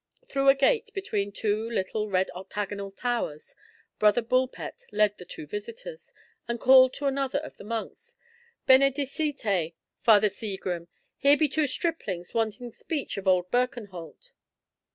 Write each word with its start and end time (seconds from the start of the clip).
Through 0.27 0.49
a 0.49 0.55
gate 0.55 0.89
between 0.95 1.31
two 1.31 1.69
little 1.69 2.09
red 2.09 2.31
octagonal 2.33 2.89
towers, 2.89 3.53
Brother 3.99 4.23
Bulpett 4.23 4.83
led 4.91 5.19
the 5.19 5.25
two 5.25 5.45
visitors, 5.45 6.11
and 6.47 6.59
called 6.59 6.95
to 6.95 7.05
another 7.05 7.37
of 7.37 7.55
the 7.57 7.63
monks, 7.63 8.15
"Benedicite, 8.65 9.75
Father 10.01 10.27
Segrim, 10.29 10.87
here 11.17 11.37
be 11.37 11.47
two 11.47 11.67
striplings 11.67 12.33
wanting 12.33 12.71
speech 12.71 13.15
of 13.17 13.27
old 13.27 13.51
Birkenholt." 13.51 14.31